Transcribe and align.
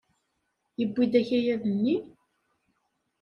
Yewwi-d 0.79 1.13
akayad-nni? 1.21 1.95